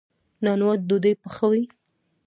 نانوا 0.43 0.73
ډوډۍ 0.87 1.13
پخوي. 1.21 1.63